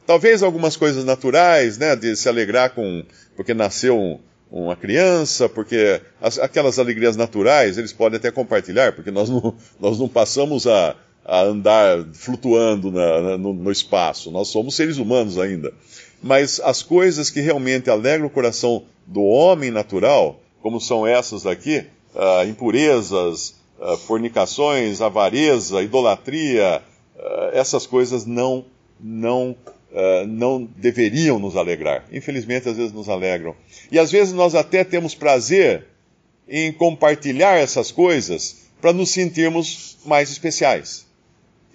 Talvez 0.06 0.42
algumas 0.42 0.76
coisas 0.76 1.04
naturais, 1.04 1.76
né, 1.76 1.97
de 1.97 2.14
se 2.14 2.28
alegrar 2.28 2.70
com 2.70 3.04
porque 3.35 3.52
nasceu 3.52 3.99
um, 3.99 4.18
uma 4.50 4.76
criança, 4.76 5.49
porque 5.49 6.00
as, 6.21 6.38
aquelas 6.38 6.78
alegrias 6.78 7.17
naturais 7.17 7.76
eles 7.76 7.93
podem 7.93 8.17
até 8.19 8.31
compartilhar, 8.31 8.93
porque 8.93 9.11
nós 9.11 9.28
não, 9.28 9.55
nós 9.78 9.99
não 9.99 10.09
passamos 10.09 10.67
a, 10.67 10.97
a 11.25 11.43
andar 11.43 12.05
flutuando 12.14 12.90
na, 12.90 13.21
na, 13.21 13.38
no, 13.38 13.52
no, 13.52 13.71
espaço, 13.71 14.31
nós 14.31 14.49
somos 14.49 14.75
seres 14.75 14.97
humanos 14.97 15.38
ainda. 15.38 15.73
Mas 16.23 16.61
as 16.61 16.83
coisas 16.83 17.31
que 17.31 17.40
realmente 17.40 17.90
alegram 17.90 18.26
o 18.26 18.31
coração 18.31 18.85
do 19.07 19.23
homem 19.23 19.71
natural, 19.71 20.40
como 20.61 20.81
são 20.81 21.07
essas 21.07 21.43
daqui, 21.45 21.85
uh, 22.14 22.49
impurezas, 22.49 23.55
uh, 23.78 23.97
fornicações, 23.99 25.00
avareza, 25.00 25.83
idolatria, 25.83 26.83
uh, 27.17 27.50
essas 27.52 27.87
coisas 27.87 28.26
não, 28.26 28.64
não 28.99 29.55
uh, 29.92 30.26
não 30.26 30.64
deveriam 30.76 31.38
nos 31.38 31.57
alegrar. 31.57 32.04
Infelizmente, 32.12 32.68
às 32.68 32.76
vezes 32.76 32.92
nos 32.92 33.09
alegram. 33.09 33.54
E 33.90 33.99
às 33.99 34.11
vezes 34.11 34.33
nós 34.33 34.54
até 34.54 34.85
temos 34.85 35.14
prazer 35.14 35.85
em 36.49 36.73
compartilhar 36.73 37.59
essas 37.59 37.90
coisas 37.92 38.68
para 38.80 38.92
nos 38.92 39.11
sentirmos 39.11 39.99
mais 40.04 40.30
especiais. 40.30 41.07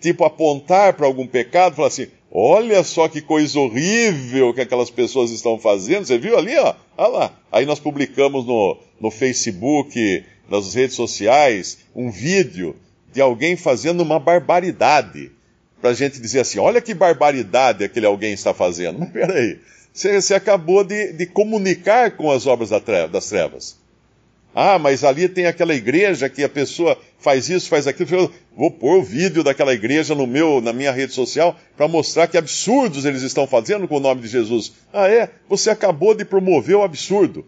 Tipo, 0.02 0.26
apontar 0.26 0.94
para 0.94 1.06
algum 1.06 1.28
pecado 1.28 1.76
falar 1.76 1.88
assim: 1.88 2.08
olha 2.32 2.84
só 2.84 3.08
que 3.08 3.22
coisa 3.22 3.60
horrível 3.60 4.54
que 4.54 4.62
aquelas 4.62 4.90
pessoas 4.90 5.32
estão 5.32 5.58
fazendo. 5.58 6.06
Você 6.06 6.18
viu 6.18 6.38
ali, 6.38 6.58
ó? 6.58 6.76
Olha 6.98 7.08
lá. 7.08 7.40
Aí 7.52 7.66
nós 7.66 7.80
publicamos 7.80 8.46
no, 8.46 8.78
no 9.00 9.12
Facebook, 9.12 10.26
nas 10.50 10.74
redes 10.74 10.96
sociais, 10.96 11.80
um 11.96 12.12
vídeo 12.12 12.76
de 13.14 13.22
alguém 13.22 13.56
fazendo 13.56 14.02
uma 14.02 14.20
barbaridade 14.20 15.32
para 15.84 15.90
a 15.90 15.94
gente 15.94 16.22
dizer 16.22 16.40
assim: 16.40 16.60
olha 16.60 16.80
que 16.80 16.94
barbaridade 16.94 17.84
aquele 17.84 18.06
alguém 18.06 18.32
está 18.32 18.54
fazendo. 18.54 19.00
Mas 19.04 19.12
peraí, 19.12 19.60
você, 19.92 20.22
você 20.22 20.34
acabou 20.34 20.82
de, 20.82 21.12
de, 21.12 21.26
comunicar 21.26 22.12
com 22.12 22.32
as 22.32 22.48
obras 22.48 22.70
das 22.70 23.28
trevas. 23.28 23.84
Ah, 24.56 24.78
mas 24.78 25.04
ali 25.04 25.28
tem 25.28 25.48
aquela 25.48 25.74
igreja 25.74 26.30
que 26.30 26.44
a 26.44 26.48
pessoa 26.48 26.96
faz 27.18 27.50
isso, 27.50 27.68
faz 27.68 27.88
aquilo. 27.88 28.08
Eu 28.16 28.32
vou 28.56 28.70
pôr 28.70 29.00
o 29.00 29.04
vídeo 29.04 29.44
daquela 29.44 29.74
igreja 29.74 30.14
no 30.14 30.28
meu, 30.28 30.62
na 30.62 30.72
minha 30.72 30.92
rede 30.92 31.12
social 31.12 31.60
para 31.76 31.88
mostrar 31.88 32.28
que 32.28 32.38
absurdos 32.38 33.04
eles 33.04 33.24
estão 33.24 33.48
fazendo 33.48 33.88
com 33.88 33.98
o 33.98 34.00
nome 34.00 34.22
de 34.22 34.28
Jesus. 34.28 34.74
Ah, 34.94 35.10
é? 35.10 35.32
Você 35.50 35.72
acabou 35.72 36.14
de 36.14 36.24
promover 36.24 36.76
o 36.76 36.84
absurdo. 36.84 37.46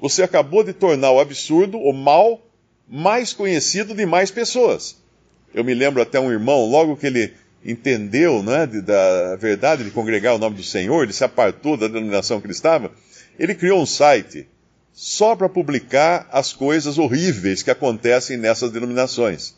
Você 0.00 0.22
acabou 0.22 0.64
de 0.64 0.72
tornar 0.72 1.10
o 1.12 1.20
absurdo, 1.20 1.78
o 1.78 1.92
mal, 1.92 2.40
mais 2.88 3.34
conhecido 3.34 3.94
de 3.94 4.06
mais 4.06 4.30
pessoas. 4.30 4.96
Eu 5.54 5.62
me 5.62 5.74
lembro 5.74 6.00
até 6.00 6.18
um 6.18 6.32
irmão, 6.32 6.64
logo 6.64 6.96
que 6.96 7.06
ele 7.06 7.32
entendeu 7.66 8.42
né, 8.42 8.66
de, 8.66 8.80
da 8.80 9.36
verdade 9.36 9.84
de 9.84 9.90
congregar 9.90 10.34
o 10.34 10.38
nome 10.38 10.56
do 10.56 10.62
Senhor, 10.62 11.02
ele 11.02 11.12
se 11.12 11.24
apartou 11.24 11.76
da 11.76 11.88
denominação 11.88 12.40
que 12.40 12.46
ele 12.46 12.52
estava, 12.52 12.92
ele 13.38 13.54
criou 13.54 13.82
um 13.82 13.86
site 13.86 14.46
só 14.92 15.34
para 15.36 15.48
publicar 15.48 16.26
as 16.32 16.52
coisas 16.52 16.96
horríveis 16.96 17.62
que 17.62 17.70
acontecem 17.70 18.36
nessas 18.36 18.70
denominações. 18.70 19.54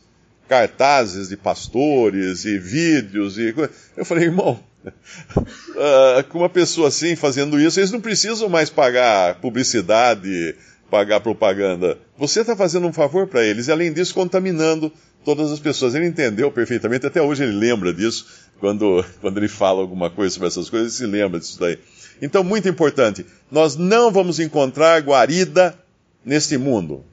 Cartazes 0.48 1.28
de 1.28 1.36
pastores 1.36 2.44
e 2.44 2.58
vídeos 2.58 3.38
e 3.38 3.54
Eu 3.96 4.04
falei, 4.04 4.24
irmão, 4.24 4.58
uh, 4.86 6.24
com 6.30 6.38
uma 6.38 6.48
pessoa 6.48 6.88
assim 6.88 7.14
fazendo 7.14 7.60
isso, 7.60 7.78
eles 7.78 7.92
não 7.92 8.00
precisam 8.00 8.48
mais 8.48 8.70
pagar 8.70 9.36
publicidade, 9.36 10.56
pagar 10.90 11.20
propaganda. 11.20 11.98
Você 12.16 12.40
está 12.40 12.56
fazendo 12.56 12.86
um 12.86 12.92
favor 12.92 13.26
para 13.26 13.44
eles 13.44 13.68
e, 13.68 13.72
além 13.72 13.92
disso, 13.92 14.14
contaminando 14.14 14.90
todas 15.28 15.52
as 15.52 15.60
pessoas. 15.60 15.94
Ele 15.94 16.06
entendeu 16.06 16.50
perfeitamente, 16.50 17.06
até 17.06 17.20
hoje 17.20 17.42
ele 17.42 17.52
lembra 17.52 17.92
disso, 17.92 18.26
quando, 18.58 19.04
quando 19.20 19.36
ele 19.36 19.48
fala 19.48 19.82
alguma 19.82 20.08
coisa 20.08 20.32
sobre 20.32 20.48
essas 20.48 20.70
coisas, 20.70 20.98
ele 20.98 21.10
se 21.10 21.16
lembra 21.18 21.38
disso 21.38 21.60
daí. 21.60 21.78
Então, 22.22 22.42
muito 22.42 22.66
importante, 22.66 23.26
nós 23.50 23.76
não 23.76 24.10
vamos 24.10 24.40
encontrar 24.40 25.02
guarida 25.02 25.78
neste 26.24 26.56
mundo. 26.56 27.04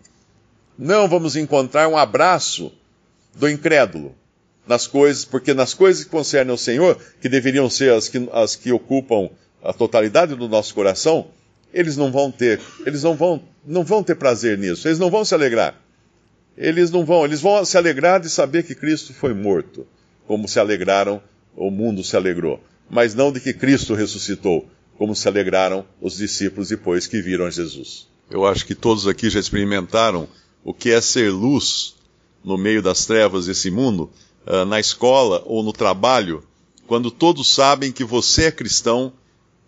Não 0.80 1.10
vamos 1.10 1.36
encontrar 1.36 1.90
um 1.90 1.98
abraço 1.98 2.72
do 3.36 3.50
incrédulo 3.50 4.16
nas 4.66 4.88
coisas, 4.88 5.26
porque 5.26 5.54
nas 5.54 5.74
coisas 5.74 6.06
que 6.06 6.10
concernem 6.10 6.52
ao 6.52 6.58
Senhor, 6.58 6.98
que 7.20 7.28
deveriam 7.28 7.70
ser 7.70 7.92
as 7.92 8.08
que, 8.08 8.30
as 8.32 8.56
que 8.56 8.72
ocupam 8.72 9.30
a 9.62 9.74
totalidade 9.74 10.36
do 10.36 10.48
nosso 10.48 10.74
coração, 10.74 11.28
eles 11.74 11.98
não 11.98 12.14
vão 12.14 12.32
ter, 12.32 12.62
eles 12.86 13.04
não 13.04 13.14
vão, 13.14 13.44
não 13.66 13.84
vão 13.84 14.02
ter 14.02 14.16
prazer 14.16 14.58
nisso, 14.58 14.88
eles 14.88 15.00
não 15.00 15.12
vão 15.12 15.26
se 15.26 15.36
alegrar 15.36 15.85
eles 16.58 16.92
não 16.92 17.06
vão, 17.06 17.26
eles 17.26 17.42
vão 17.42 17.64
se 17.66 17.78
alegrar 17.78 18.20
de 18.20 18.30
saber 18.30 18.64
que 18.64 18.76
Cristo 18.76 19.14
foi 19.14 19.34
morto, 19.34 19.86
como 20.28 20.48
se 20.48 20.60
alegraram, 20.60 21.22
o 21.56 21.70
mundo 21.70 22.04
se 22.04 22.16
alegrou, 22.16 22.62
mas 22.90 23.14
não 23.14 23.32
de 23.32 23.40
que 23.40 23.54
Cristo 23.54 23.94
ressuscitou, 23.94 24.68
como 24.98 25.16
se 25.16 25.28
alegraram 25.28 25.86
os 26.02 26.18
discípulos 26.18 26.70
depois 26.70 27.08
que 27.08 27.22
viram 27.22 27.50
Jesus. 27.52 28.08
Eu 28.30 28.46
acho 28.46 28.66
que 28.66 28.74
todos 28.74 29.08
aqui 29.08 29.30
já 29.30 29.40
experimentaram 29.40 30.28
o 30.64 30.74
que 30.74 30.92
é 30.92 31.00
ser 31.00 31.32
luz 31.32 31.96
no 32.44 32.58
meio 32.58 32.82
das 32.82 33.06
trevas 33.06 33.46
desse 33.46 33.70
mundo, 33.70 34.10
uh, 34.48 34.66
na 34.66 34.80
escola 34.80 35.44
ou 35.46 35.62
no 35.64 35.74
trabalho, 35.74 36.44
quando 36.88 37.10
todos 37.10 37.52
sabem 37.52 37.92
que 37.92 38.04
você 38.04 38.46
é 38.46 38.52
cristão, 38.52 39.12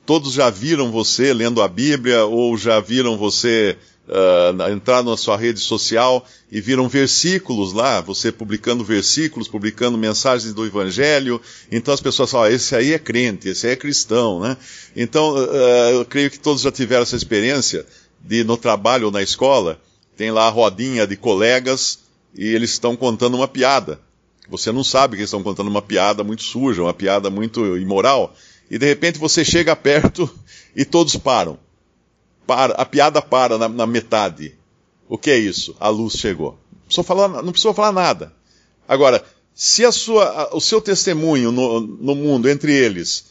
todos 0.06 0.34
já 0.34 0.50
viram 0.50 0.92
você 0.92 1.34
lendo 1.34 1.62
a 1.62 1.68
Bíblia 1.68 2.26
ou 2.26 2.58
já 2.58 2.80
viram 2.80 3.18
você 3.18 3.78
uh, 4.08 4.72
entrar 4.72 5.04
na 5.04 5.18
sua 5.18 5.38
rede 5.38 5.60
social 5.60 6.26
e 6.52 6.62
viram 6.62 6.88
versículos 6.88 7.74
lá, 7.74 8.02
você 8.02 8.32
publicando 8.32 8.84
versículos, 8.84 9.48
publicando 9.48 9.98
mensagens 9.98 10.54
do 10.54 10.66
Evangelho. 10.66 11.42
Então 11.72 11.94
as 11.94 12.02
pessoas 12.02 12.32
falam, 12.32 12.48
ah, 12.48 12.52
esse 12.52 12.76
aí 12.76 12.94
é 12.94 13.00
crente, 13.00 13.50
esse 13.50 13.68
aí 13.68 13.74
é 13.74 13.76
cristão, 13.76 14.40
né? 14.40 14.58
Então 14.96 15.36
uh, 15.36 15.92
eu 15.92 16.06
creio 16.06 16.32
que 16.32 16.40
todos 16.40 16.62
já 16.62 16.72
tiveram 16.72 17.04
essa 17.04 17.16
experiência 17.16 17.86
de 18.20 18.44
no 18.44 18.58
trabalho 18.58 19.08
ou 19.08 19.12
na 19.12 19.22
escola, 19.22 19.80
tem 20.16 20.32
lá 20.32 20.48
a 20.48 20.52
rodinha 20.52 21.06
de 21.06 21.16
colegas 21.16 22.00
e 22.36 22.46
eles 22.46 22.72
estão 22.72 22.96
contando 22.96 23.36
uma 23.36 23.48
piada. 23.48 24.00
Você 24.50 24.72
não 24.72 24.84
sabe 24.84 25.16
que 25.16 25.22
eles 25.22 25.30
estão 25.30 25.44
contando 25.44 25.68
uma 25.68 25.82
piada 25.82 26.24
muito 26.24 26.44
suja, 26.44 26.82
uma 26.82 26.94
piada 26.94 27.30
muito 27.30 27.78
imoral. 27.78 28.34
E 28.70 28.78
de 28.78 28.86
repente 28.86 29.20
você 29.20 29.44
chega 29.44 29.76
perto 29.76 30.30
e 30.76 30.86
todos 30.86 31.16
param. 31.18 31.60
Para, 32.48 32.74
a 32.74 32.86
piada 32.86 33.22
para 33.22 33.58
na, 33.58 33.68
na 33.68 33.86
metade. 33.86 34.56
O 35.08 35.18
que 35.18 35.30
é 35.30 35.38
isso? 35.38 35.76
A 35.80 35.90
luz 35.90 36.14
chegou. 36.14 36.58
Não 36.96 37.04
falar, 37.04 37.28
não 37.28 37.52
precisou 37.52 37.74
falar 37.74 37.92
nada. 37.92 38.34
Agora, 38.88 39.24
se 39.54 39.84
a 39.84 39.92
sua, 39.92 40.56
o 40.56 40.62
seu 40.62 40.80
testemunho 40.80 41.52
no, 41.52 41.82
no 41.82 42.16
mundo, 42.16 42.50
entre 42.50 42.74
eles, 42.74 43.26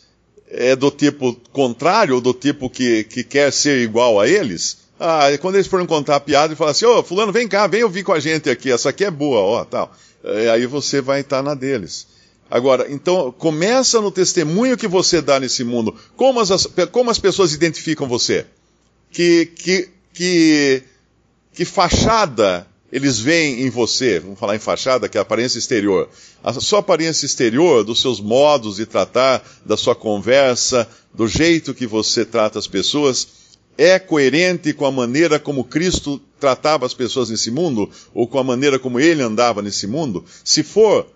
é 0.49 0.77
do 0.77 0.91
tipo 0.91 1.35
contrário, 1.53 2.17
ou 2.17 2.21
do 2.21 2.35
tipo 2.35 2.69
que, 2.69 3.05
que 3.05 3.25
quer 3.25 3.53
ser 3.53 3.83
igual 3.83 4.21
a 4.21 4.29
eles, 4.29 4.79
ah, 4.99 5.27
quando 5.41 5.57
eles 5.57 5.67
forem 5.67 5.87
contar 5.87 6.17
a 6.17 6.21
piada 6.21 6.53
e 6.53 6.57
falar 6.57 6.71
assim, 6.71 6.85
ô, 6.85 6.99
oh, 6.99 7.03
fulano, 7.03 7.33
vem 7.33 7.49
cá, 7.49 7.67
vem 7.67 7.85
ouvir 7.85 8.03
com 8.03 8.13
a 8.13 8.21
gente 8.21 8.49
aqui, 8.49 8.71
essa 8.71 8.91
aqui 8.91 9.05
é 9.05 9.11
boa, 9.11 9.41
ó, 9.41 9.65
tal. 9.65 9.93
É, 10.25 10.51
aí 10.51 10.67
você 10.67 11.01
vai 11.01 11.21
estar 11.21 11.43
na 11.43 11.55
deles. 11.55 12.07
Agora, 12.51 12.87
então, 12.91 13.33
começa 13.33 14.01
no 14.01 14.11
testemunho 14.11 14.77
que 14.77 14.87
você 14.87 15.21
dá 15.21 15.39
nesse 15.41 15.65
mundo. 15.65 15.95
Como 16.17 16.41
as, 16.41 16.67
como 16.93 17.11
as 17.11 17.19
pessoas 17.19 17.53
identificam 17.53 18.07
você? 18.09 18.47
Que, 19.11 19.47
que, 19.47 19.89
que, 20.13 20.83
que 21.53 21.65
fachada 21.65 22.67
eles 22.93 23.19
veem 23.19 23.63
em 23.63 23.71
você? 23.71 24.21
Vamos 24.21 24.39
falar 24.39 24.57
em 24.57 24.61
fachada, 24.61 25.09
que 25.09 25.19
é 25.19 25.21
a 25.21 25.23
aparência 25.23 25.59
exterior. 25.59 26.09
A 26.43 26.53
sua 26.55 26.79
aparência 26.79 27.27
exterior, 27.27 27.85
dos 27.85 28.01
seus 28.01 28.21
modos 28.21 28.77
de 28.77 28.87
tratar, 28.87 29.43
da 29.65 29.77
sua 29.77 29.95
conversa, 29.95 30.89
do 31.13 31.27
jeito 31.27 31.75
que 31.75 31.87
você 31.87 32.25
trata 32.25 32.59
as 32.59 32.67
pessoas, 32.67 33.29
é 33.77 33.99
coerente 33.99 34.73
com 34.73 34.87
a 34.87 34.93
maneira 34.93 35.39
como 35.39 35.65
Cristo 35.65 36.21
tratava 36.41 36.87
as 36.87 36.95
pessoas 36.95 37.31
nesse 37.31 37.51
mundo, 37.51 37.91
ou 38.15 38.27
com 38.27 38.39
a 38.39 38.45
maneira 38.45 38.79
como 38.79 39.01
ele 39.01 39.23
andava 39.23 39.61
nesse 39.61 39.87
mundo? 39.87 40.25
Se 40.45 40.63
for, 40.63 41.07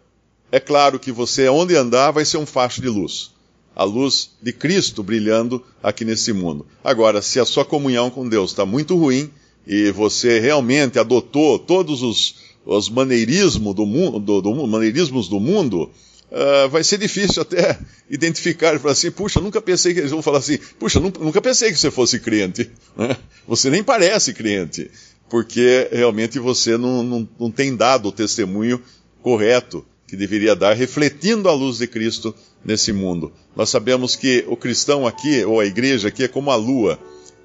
é 0.51 0.59
claro 0.59 0.99
que 0.99 1.13
você, 1.13 1.49
onde 1.49 1.77
andar, 1.77 2.11
vai 2.11 2.25
ser 2.25 2.39
um 2.39 2.47
facho 2.47 2.81
de 2.81 2.89
luz. 2.89 3.31
A 3.75 3.85
luz 3.85 4.31
de 4.43 4.53
Cristo 4.53 5.03
brilhando 5.03 5.65
aqui 5.83 6.05
nesse 6.05 6.33
mundo. 6.33 6.67
Agora, 6.83 7.23
se 7.23 7.39
a 7.41 7.45
sua 7.45 7.65
comunhão 7.65 8.11
com 8.11 8.29
Deus 8.29 8.51
está 8.51 8.67
muito 8.67 8.97
ruim, 8.97 9.31
e 9.67 9.91
você 9.91 10.41
realmente 10.41 10.99
adotou 10.99 11.59
todos 11.59 12.03
os, 12.03 12.37
os 12.65 12.89
maneirismos 12.89 13.75
do 13.75 13.87
mundo, 13.87 14.19
do, 14.19 14.41
do, 14.41 14.67
maneirismos 14.67 15.29
do 15.29 15.39
mundo, 15.39 15.91
uh, 16.31 16.69
vai 16.69 16.83
ser 16.83 16.99
difícil 16.99 17.43
até 17.43 17.79
identificar 18.11 18.75
e 18.75 18.79
falar 18.79 18.93
assim, 18.93 19.11
puxa, 19.11 19.41
nunca 19.41 19.61
pensei 19.61 19.95
que 19.95 20.01
eles 20.01 20.11
vão 20.11 20.23
falar 20.23 20.39
assim, 20.39 20.59
puxa, 20.79 20.99
nunca, 20.99 21.23
nunca 21.23 21.41
pensei 21.41 21.71
que 21.71 21.79
você 21.79 21.91
fosse 21.91 22.19
crente. 22.19 22.71
Né? 22.97 23.17
Você 23.47 23.71
nem 23.71 23.83
parece 23.83 24.35
crente, 24.35 24.91
porque 25.29 25.89
realmente 25.93 26.39
você 26.39 26.77
não, 26.77 27.03
não, 27.03 27.29
não 27.39 27.51
tem 27.51 27.75
dado 27.75 28.09
o 28.09 28.13
testemunho 28.13 28.83
correto 29.23 29.85
que 30.11 30.17
deveria 30.17 30.57
dar, 30.57 30.75
refletindo 30.75 31.49
a 31.49 31.53
luz 31.53 31.79
de 31.79 31.87
Cristo 31.87 32.35
nesse 32.65 32.93
mundo. 32.93 33.31
Nós 33.55 33.71
sabemos 33.71 34.17
que 34.17 34.45
o 34.49 34.57
cristão 34.57 35.07
aqui, 35.07 35.45
ou 35.45 35.61
a 35.61 35.65
igreja 35.65 36.09
aqui, 36.09 36.25
é 36.25 36.29
como 36.29 36.51
a 36.51 36.57
lua. 36.57 36.99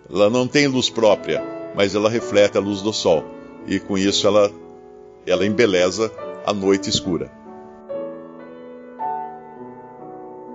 Ela 0.09 0.31
não 0.31 0.47
tem 0.47 0.65
luz 0.65 0.89
própria, 0.89 1.43
mas 1.75 1.93
ela 1.93 2.09
reflete 2.09 2.57
a 2.57 2.59
luz 2.59 2.81
do 2.81 2.91
sol. 2.91 3.23
E 3.67 3.79
com 3.79 3.95
isso 3.95 4.25
ela, 4.25 4.51
ela 5.27 5.45
embeleza 5.45 6.11
a 6.43 6.51
noite 6.51 6.89
escura. 6.89 7.31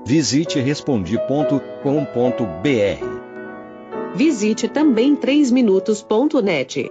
Visite 0.04 0.58
respondi.com.br. 0.58 1.30
Visite 4.16 4.66
também 4.66 5.14
3minutos.net. 5.14 6.90